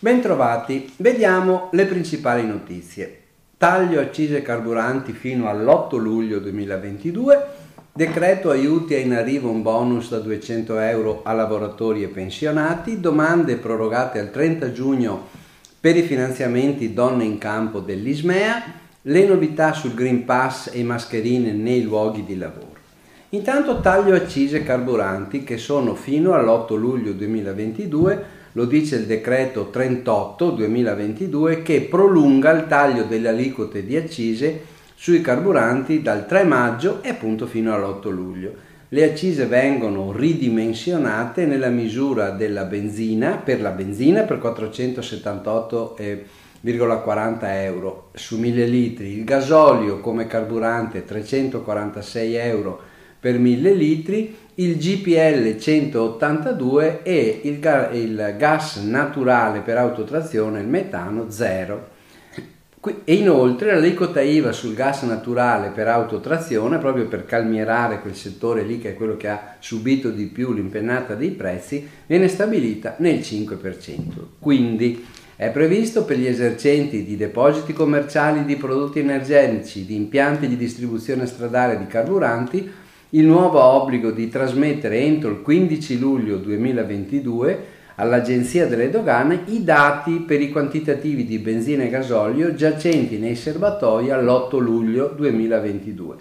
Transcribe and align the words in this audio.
Bentrovati, 0.00 0.92
vediamo 0.96 1.68
le 1.72 1.84
principali 1.86 2.44
notizie. 2.44 3.22
Taglio 3.56 4.00
accise 4.00 4.42
carburanti 4.42 5.12
fino 5.12 5.48
all'8 5.48 5.96
luglio 5.98 6.38
2022, 6.40 7.46
decreto 7.92 8.50
aiuti 8.50 8.94
a 8.94 8.98
in 8.98 9.12
arrivo 9.12 9.48
un 9.48 9.62
bonus 9.62 10.10
da 10.10 10.18
200 10.18 10.78
euro 10.78 11.20
a 11.24 11.32
lavoratori 11.32 12.02
e 12.02 12.08
pensionati, 12.08 13.00
domande 13.00 13.56
prorogate 13.56 14.18
al 14.18 14.30
30 14.30 14.72
giugno 14.72 15.26
per 15.80 15.96
i 15.96 16.02
finanziamenti 16.02 16.94
donne 16.94 17.24
in 17.24 17.38
campo 17.38 17.78
dell'Ismea, 17.78 18.62
le 19.02 19.24
novità 19.24 19.72
sul 19.72 19.94
Green 19.94 20.24
Pass 20.24 20.70
e 20.72 20.82
mascherine 20.82 21.52
nei 21.52 21.82
luoghi 21.82 22.24
di 22.24 22.36
lavoro. 22.36 22.77
Intanto 23.32 23.80
taglio 23.80 24.14
accise 24.14 24.62
carburanti 24.62 25.44
che 25.44 25.58
sono 25.58 25.94
fino 25.94 26.32
all'8 26.32 26.76
luglio 26.76 27.12
2022 27.12 28.24
lo 28.52 28.64
dice 28.64 28.96
il 28.96 29.04
decreto 29.04 29.68
38 29.68 30.48
2022 30.52 31.60
che 31.60 31.82
prolunga 31.82 32.50
il 32.52 32.66
taglio 32.66 33.02
delle 33.02 33.28
aliquote 33.28 33.84
di 33.84 33.96
accise 33.96 34.64
sui 34.94 35.20
carburanti 35.20 36.00
dal 36.00 36.26
3 36.26 36.44
maggio 36.44 37.02
e 37.02 37.10
appunto 37.10 37.44
fino 37.44 37.74
all'8 37.74 38.08
luglio. 38.08 38.54
Le 38.88 39.04
accise 39.04 39.44
vengono 39.44 40.10
ridimensionate 40.10 41.44
nella 41.44 41.68
misura 41.68 42.30
della 42.30 42.64
benzina 42.64 43.32
per 43.32 43.60
la 43.60 43.72
benzina 43.72 44.22
per 44.22 44.38
478,40 44.38 47.38
euro 47.42 48.08
su 48.14 48.38
1000 48.38 48.64
litri, 48.64 49.18
il 49.18 49.24
gasolio 49.24 50.00
come 50.00 50.26
carburante 50.26 51.04
346 51.04 52.34
euro 52.34 52.96
per 53.20 53.38
1000 53.38 53.72
litri 53.72 54.36
il 54.54 54.76
GPL 54.76 55.56
182 55.56 57.02
e 57.02 57.40
il, 57.44 57.60
ga- 57.60 57.90
il 57.90 58.34
gas 58.36 58.76
naturale 58.78 59.60
per 59.60 59.76
autotrazione, 59.76 60.60
il 60.60 60.66
metano, 60.66 61.30
0. 61.30 61.96
E 63.04 63.14
inoltre 63.14 63.72
l'aliquota 63.72 64.20
IVA 64.20 64.52
sul 64.52 64.74
gas 64.74 65.02
naturale 65.02 65.70
per 65.70 65.88
autotrazione, 65.88 66.78
proprio 66.78 67.06
per 67.06 67.24
calmierare 67.24 68.00
quel 68.00 68.14
settore 68.14 68.62
lì 68.62 68.78
che 68.78 68.90
è 68.90 68.94
quello 68.94 69.16
che 69.16 69.28
ha 69.28 69.56
subito 69.58 70.10
di 70.10 70.26
più 70.26 70.52
l'impennata 70.52 71.14
dei 71.14 71.30
prezzi, 71.30 71.88
viene 72.06 72.28
stabilita 72.28 72.94
nel 72.98 73.18
5%. 73.18 73.98
Quindi 74.38 75.04
è 75.36 75.50
previsto 75.50 76.04
per 76.04 76.18
gli 76.18 76.26
esercenti 76.26 77.04
di 77.04 77.16
depositi 77.16 77.72
commerciali 77.72 78.44
di 78.44 78.56
prodotti 78.56 78.98
energetici, 78.98 79.84
di 79.84 79.94
impianti 79.94 80.48
di 80.48 80.56
distribuzione 80.56 81.26
stradale 81.26 81.78
di 81.78 81.86
carburanti, 81.86 82.68
il 83.10 83.24
nuovo 83.24 83.62
obbligo 83.62 84.10
di 84.10 84.28
trasmettere 84.28 84.98
entro 84.98 85.30
il 85.30 85.40
15 85.40 85.98
luglio 85.98 86.36
2022 86.36 87.76
all'Agenzia 87.94 88.66
delle 88.66 88.90
Dogane 88.90 89.44
i 89.46 89.64
dati 89.64 90.18
per 90.26 90.42
i 90.42 90.50
quantitativi 90.50 91.24
di 91.24 91.38
benzina 91.38 91.84
e 91.84 91.88
gasolio 91.88 92.54
giacenti 92.54 93.16
nei 93.16 93.34
serbatoi 93.34 94.10
all'8 94.10 94.58
luglio 94.58 95.14
2022. 95.16 96.16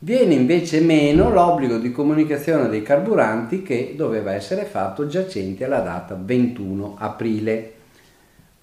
Viene 0.00 0.34
invece 0.34 0.80
meno 0.80 1.30
l'obbligo 1.30 1.78
di 1.78 1.90
comunicazione 1.90 2.68
dei 2.68 2.82
carburanti 2.82 3.62
che 3.62 3.94
doveva 3.96 4.34
essere 4.34 4.64
fatto 4.64 5.06
giacenti 5.06 5.64
alla 5.64 5.80
data 5.80 6.20
21 6.22 6.96
aprile. 6.98 7.75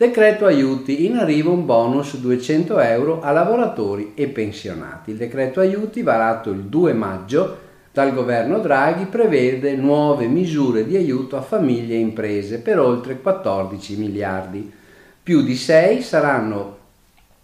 Decreto 0.03 0.45
aiuti, 0.45 1.05
in 1.05 1.15
arrivo 1.15 1.53
un 1.53 1.65
bonus 1.65 2.17
200 2.17 2.77
euro 2.79 3.21
a 3.21 3.31
lavoratori 3.31 4.11
e 4.15 4.27
pensionati. 4.27 5.11
Il 5.11 5.15
decreto 5.15 5.61
aiuti 5.61 6.01
varato 6.01 6.49
il 6.51 6.63
2 6.63 6.91
maggio 6.91 7.57
dal 7.93 8.13
governo 8.13 8.59
Draghi 8.59 9.05
prevede 9.05 9.77
nuove 9.77 10.27
misure 10.27 10.85
di 10.85 10.97
aiuto 10.97 11.37
a 11.37 11.41
famiglie 11.41 11.95
e 11.95 11.99
imprese 11.99 12.59
per 12.59 12.79
oltre 12.79 13.21
14 13.21 13.95
miliardi. 13.95 14.69
Più 15.23 15.41
di 15.41 15.55
6 15.55 16.01
saranno 16.01 16.77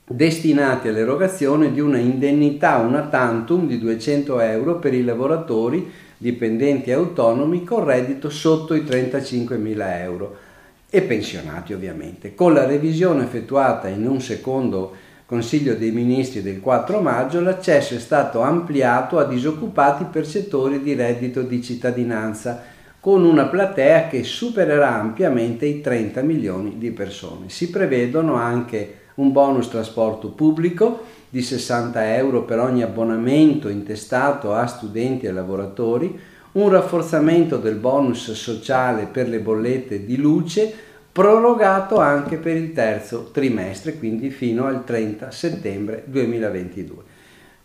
destinati 0.06 0.90
all'erogazione 0.90 1.72
di 1.72 1.80
una 1.80 1.98
indennità 2.00 2.76
una 2.80 3.04
tantum 3.04 3.68
di 3.68 3.80
200 3.80 4.38
euro 4.42 4.80
per 4.80 4.94
i 4.94 5.06
lavoratori 5.06 5.90
dipendenti 6.18 6.92
autonomi 6.92 7.64
con 7.64 7.86
reddito 7.86 8.30
sotto 8.30 8.74
i 8.74 8.84
35 8.84 9.56
mila 9.56 10.02
euro 10.02 10.48
e 10.90 11.02
pensionati 11.02 11.74
ovviamente, 11.74 12.34
con 12.34 12.54
la 12.54 12.66
revisione 12.66 13.24
effettuata 13.24 13.88
in 13.88 14.08
un 14.08 14.22
secondo 14.22 14.96
Consiglio 15.26 15.76
dei 15.76 15.92
Ministri 15.92 16.42
del 16.42 16.60
4 16.60 17.02
maggio, 17.02 17.40
l'accesso 17.40 17.94
è 17.94 18.00
stato 18.00 18.42
ampliato 18.42 19.20
a 19.20 19.26
disoccupati 19.26 20.06
percettori 20.06 20.82
di 20.82 20.96
reddito 20.96 21.44
di 21.44 21.62
cittadinanza, 21.62 22.64
con 23.00 23.24
una 23.24 23.46
platea 23.46 24.08
che 24.08 24.24
supererà 24.24 25.00
ampiamente 25.00 25.68
i 25.68 25.82
30 25.82 26.24
milioni 26.24 26.80
di 26.80 26.90
persone. 26.90 27.50
Si 27.50 27.70
prevedono 27.70 28.34
anche 28.34 29.02
un 29.16 29.32
bonus 29.32 29.70
trasporto 29.70 30.30
pubblico 30.30 31.04
di 31.30 31.44
60 31.44 32.16
euro 32.16 32.42
per 32.42 32.58
ogni 32.58 32.82
abbonamento 32.82 33.70
intestato 33.70 34.54
a 34.54 34.66
studenti 34.66 35.28
e 35.28 35.32
lavoratori, 35.32 36.20
un 36.54 36.70
rafforzamento 36.70 37.58
del 37.58 37.76
bonus 37.76 38.32
sociale 38.32 39.06
per 39.06 39.28
le 39.28 39.40
bollette 39.40 40.06
di 40.06 40.18
luce, 40.18 40.74
prorogato 41.12 41.98
anche 42.00 42.38
per 42.38 42.56
il 42.56 42.74
terzo 42.74 43.30
trimestre, 43.32 43.98
quindi 43.98 44.30
fino 44.30 44.66
al 44.66 44.84
30 44.84 45.32
settembre 45.32 46.04
2022. 46.06 47.04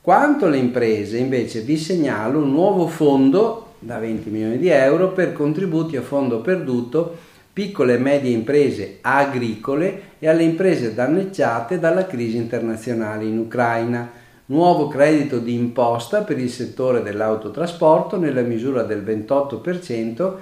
Quanto 0.01 0.47
alle 0.47 0.59
imprese, 0.59 1.17
invece, 1.17 1.61
vi 1.61 1.79
segnalo 1.79 2.41
un 2.41 2.51
nuovo 2.51 2.87
fondo 2.89 3.75
da 3.79 3.99
20 3.99 4.31
milioni 4.31 4.59
di 4.59 4.69
euro 4.69 5.13
per 5.13 5.33
contributi 5.33 5.97
a 5.97 6.03
fondo 6.03 6.41
perduto 6.41 7.17
piccole 7.55 7.95
e 7.95 7.99
medie 7.99 8.33
imprese 8.33 8.99
agricole 9.01 10.01
e 10.19 10.29
alle 10.29 10.43
imprese 10.43 10.93
danneggiate 10.93 11.79
dalla 11.79 12.05
crisi 12.05 12.37
internazionale 12.37 13.25
in 13.25 13.39
Ucraina. 13.39 14.11
Nuovo 14.47 14.89
credito 14.89 15.39
di 15.39 15.55
imposta 15.55 16.21
per 16.21 16.39
il 16.39 16.51
settore 16.51 17.01
dell'autotrasporto 17.01 18.19
nella 18.19 18.43
misura 18.43 18.83
del 18.83 19.03
28% 19.03 20.33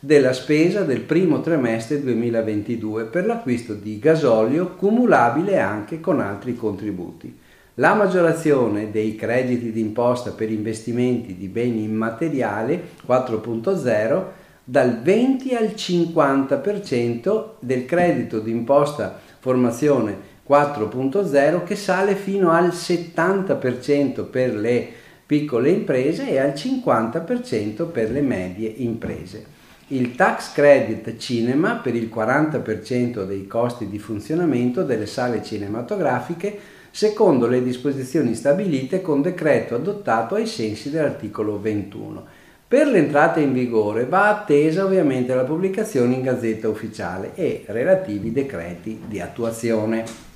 della 0.00 0.32
spesa 0.32 0.82
del 0.82 1.02
primo 1.02 1.40
trimestre 1.40 2.02
2022 2.02 3.04
per 3.04 3.24
l'acquisto 3.24 3.74
di 3.74 4.00
gasolio 4.00 4.74
cumulabile 4.74 5.60
anche 5.60 6.00
con 6.00 6.18
altri 6.18 6.56
contributi. 6.56 7.38
La 7.74 7.94
maggiorazione 7.94 8.90
dei 8.90 9.14
crediti 9.14 9.70
d'imposta 9.70 10.32
per 10.32 10.50
investimenti 10.50 11.36
di 11.36 11.46
beni 11.46 11.84
immateriali 11.84 12.82
4.0 13.06 14.24
dal 14.64 15.02
20 15.02 15.54
al 15.54 15.66
50% 15.66 17.44
del 17.60 17.84
credito 17.84 18.40
d'imposta 18.40 19.20
formazione 19.38 20.31
4.0 20.52 21.64
che 21.64 21.76
sale 21.76 22.14
fino 22.14 22.50
al 22.50 22.68
70% 22.68 24.28
per 24.28 24.54
le 24.54 24.86
piccole 25.24 25.70
imprese 25.70 26.28
e 26.28 26.38
al 26.38 26.50
50% 26.50 27.90
per 27.90 28.10
le 28.10 28.20
medie 28.20 28.68
imprese 28.68 29.60
il 29.92 30.14
tax 30.14 30.52
credit 30.52 31.18
cinema 31.18 31.76
per 31.76 31.94
il 31.94 32.10
40% 32.12 33.24
dei 33.24 33.46
costi 33.46 33.88
di 33.88 33.98
funzionamento 33.98 34.84
delle 34.84 35.06
sale 35.06 35.42
cinematografiche 35.42 36.58
secondo 36.90 37.46
le 37.46 37.62
disposizioni 37.62 38.34
stabilite 38.34 39.02
con 39.02 39.20
decreto 39.20 39.74
adottato 39.74 40.34
ai 40.34 40.46
sensi 40.46 40.90
dell'articolo 40.90 41.60
21. 41.60 42.24
Per 42.68 42.86
l'entrata 42.86 43.40
in 43.40 43.52
vigore 43.52 44.06
va 44.06 44.30
attesa 44.30 44.84
ovviamente 44.84 45.34
la 45.34 45.44
pubblicazione 45.44 46.14
in 46.14 46.22
Gazzetta 46.22 46.70
Ufficiale 46.70 47.32
e 47.34 47.64
relativi 47.66 48.32
decreti 48.32 49.02
di 49.06 49.20
attuazione. 49.20 50.31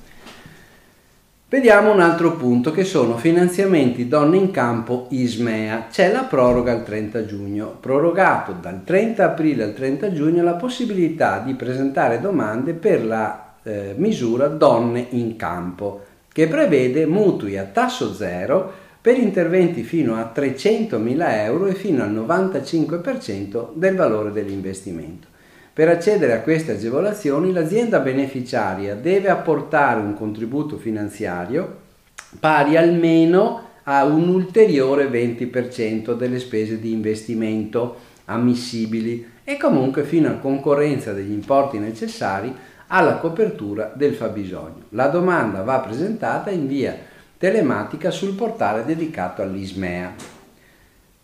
Vediamo 1.49 1.93
un 1.93 2.01
altro 2.01 2.33
punto 2.33 2.73
che 2.73 2.83
sono 2.83 3.17
finanziamenti 3.17 4.09
donne 4.09 4.37
in 4.37 4.51
campo 4.51 5.07
ISMEA. 5.11 5.87
C'è 5.89 6.11
la 6.11 6.25
proroga 6.25 6.73
al 6.73 6.82
30 6.82 7.25
giugno. 7.25 7.76
Prorogato 7.79 8.50
dal 8.61 8.82
30 8.82 9.25
aprile 9.25 9.62
al 9.62 9.73
30 9.73 10.12
giugno 10.12 10.43
la 10.43 10.55
possibilità 10.55 11.38
di 11.38 11.55
presentare 11.55 12.20
domande 12.20 12.73
per 12.73 13.06
la 13.06 13.55
eh, 13.62 13.94
misura 13.97 14.49
donne 14.49 15.06
in 15.11 15.37
campo 15.37 16.03
che 16.32 16.49
prevede 16.49 17.06
mutui 17.06 17.56
a 17.56 17.62
tasso 17.62 18.12
zero 18.12 18.73
per 19.00 19.17
interventi 19.17 19.85
fino 19.85 20.17
a 20.17 20.32
300.000 20.35 21.31
euro 21.44 21.67
e 21.67 21.75
fino 21.75 22.03
al 22.03 22.12
95% 22.12 23.69
del 23.73 23.94
valore 23.94 24.32
dell'investimento. 24.32 25.29
Per 25.76 25.90
accedere 25.90 26.32
a 26.32 26.40
queste 26.40 26.73
agevolazioni 26.73 27.52
l'azienda 27.52 27.99
beneficiaria 27.99 28.94
deve 28.94 29.28
apportare 29.28 30.00
un 30.00 30.14
contributo 30.14 30.78
finanziario 30.78 31.81
pari 32.40 32.78
almeno 32.78 33.61
a 33.82 34.05
un 34.05 34.26
ulteriore 34.28 35.06
20% 35.11 36.17
delle 36.17 36.38
spese 36.38 36.81
di 36.81 36.93
investimento 36.93 37.96
ammissibili 38.25 39.28
e 39.44 39.58
comunque 39.58 40.05
fino 40.05 40.31
a 40.31 40.37
concorrenza 40.37 41.12
degli 41.12 41.31
importi 41.31 41.79
necessari 41.79 42.56
alla 42.87 43.17
copertura 43.17 43.93
del 43.94 44.14
fabbisogno. 44.14 44.84
La 44.93 45.08
domanda 45.08 45.61
va 45.61 45.81
presentata 45.81 46.49
in 46.49 46.67
via 46.67 46.96
telematica 47.37 48.11
sul 48.11 48.32
portale 48.32 48.82
dedicato 48.87 49.43
all'ISMEA. 49.43 50.14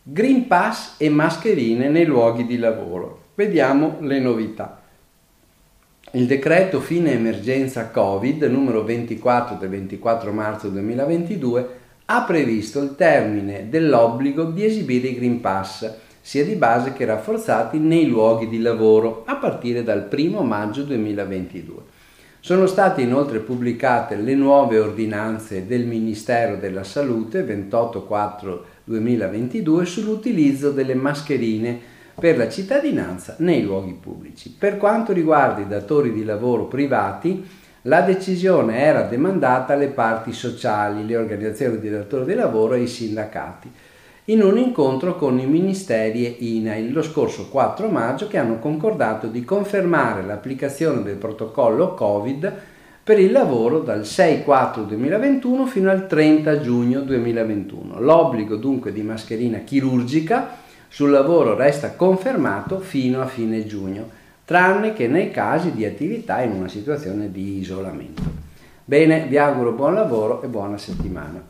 Green 0.02 0.46
Pass 0.46 0.96
e 0.98 1.08
mascherine 1.08 1.88
nei 1.88 2.04
luoghi 2.04 2.44
di 2.44 2.58
lavoro. 2.58 3.21
Vediamo 3.34 3.96
le 4.00 4.20
novità. 4.20 4.82
Il 6.10 6.26
decreto 6.26 6.80
fine 6.80 7.12
emergenza 7.12 7.88
Covid 7.88 8.42
numero 8.42 8.84
24 8.84 9.56
del 9.56 9.70
24 9.70 10.32
marzo 10.32 10.68
2022 10.68 11.68
ha 12.04 12.24
previsto 12.24 12.82
il 12.82 12.94
termine 12.94 13.70
dell'obbligo 13.70 14.44
di 14.44 14.66
esibire 14.66 15.08
i 15.08 15.14
Green 15.14 15.40
Pass, 15.40 15.90
sia 16.20 16.44
di 16.44 16.56
base 16.56 16.92
che 16.92 17.06
rafforzati, 17.06 17.78
nei 17.78 18.06
luoghi 18.06 18.50
di 18.50 18.60
lavoro 18.60 19.22
a 19.24 19.36
partire 19.36 19.82
dal 19.82 20.10
1 20.14 20.42
maggio 20.42 20.82
2022. 20.82 21.76
Sono 22.38 22.66
state 22.66 23.00
inoltre 23.00 23.38
pubblicate 23.38 24.14
le 24.16 24.34
nuove 24.34 24.78
ordinanze 24.78 25.66
del 25.66 25.86
Ministero 25.86 26.56
della 26.56 26.84
Salute 26.84 27.42
28 27.44 28.66
2022 28.84 29.86
sull'utilizzo 29.86 30.70
delle 30.70 30.94
mascherine 30.94 32.00
per 32.14 32.36
la 32.36 32.48
cittadinanza 32.48 33.36
nei 33.38 33.62
luoghi 33.62 33.96
pubblici. 34.00 34.54
Per 34.56 34.76
quanto 34.76 35.12
riguarda 35.12 35.60
i 35.60 35.68
datori 35.68 36.12
di 36.12 36.24
lavoro 36.24 36.64
privati, 36.64 37.44
la 37.86 38.02
decisione 38.02 38.78
era 38.78 39.02
demandata 39.02 39.72
alle 39.72 39.88
parti 39.88 40.32
sociali, 40.32 41.04
le 41.04 41.16
organizzazioni 41.16 41.80
di 41.80 41.90
datori 41.90 42.26
di 42.26 42.34
lavoro 42.34 42.74
e 42.74 42.82
i 42.82 42.86
sindacati, 42.86 43.70
in 44.26 44.40
un 44.40 44.56
incontro 44.56 45.16
con 45.16 45.40
i 45.40 45.46
ministeri 45.46 46.26
e 46.26 46.36
INAIL 46.38 46.92
lo 46.92 47.02
scorso 47.02 47.48
4 47.48 47.88
maggio 47.88 48.28
che 48.28 48.38
hanno 48.38 48.60
concordato 48.60 49.26
di 49.26 49.44
confermare 49.44 50.22
l'applicazione 50.22 51.02
del 51.02 51.16
protocollo 51.16 51.94
Covid 51.94 52.52
per 53.02 53.18
il 53.18 53.32
lavoro 53.32 53.80
dal 53.80 54.02
6-4-2021 54.02 55.66
fino 55.66 55.90
al 55.90 56.06
30 56.06 56.60
giugno 56.60 57.00
2021. 57.00 57.98
L'obbligo 57.98 58.54
dunque 58.54 58.92
di 58.92 59.02
mascherina 59.02 59.58
chirurgica 59.58 60.61
sul 60.92 61.08
lavoro 61.08 61.54
resta 61.54 61.92
confermato 61.92 62.78
fino 62.78 63.22
a 63.22 63.26
fine 63.26 63.64
giugno, 63.64 64.10
tranne 64.44 64.92
che 64.92 65.08
nei 65.08 65.30
casi 65.30 65.72
di 65.72 65.86
attività 65.86 66.42
in 66.42 66.52
una 66.52 66.68
situazione 66.68 67.32
di 67.32 67.60
isolamento. 67.60 68.22
Bene, 68.84 69.26
vi 69.26 69.38
auguro 69.38 69.72
buon 69.72 69.94
lavoro 69.94 70.42
e 70.42 70.48
buona 70.48 70.76
settimana. 70.76 71.42